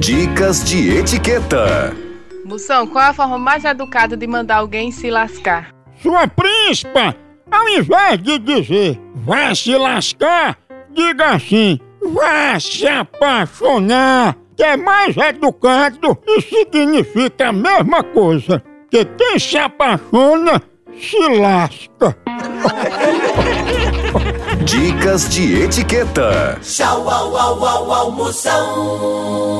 [0.00, 1.94] Dicas de etiqueta.
[2.44, 5.74] Moção, qual é a forma mais educada de mandar alguém se lascar?
[6.00, 7.16] Sua príncipa,
[7.50, 10.56] ao invés de dizer vá se lascar,
[10.90, 18.62] diga assim, vá se apaixonar, que é mais educado e significa a mesma coisa.
[18.90, 20.62] Que quem se apaixona
[20.96, 22.16] se lasca.
[24.68, 26.58] Dicas de etiqueta.
[26.60, 29.58] Tchau, au, au, au, au, Moção.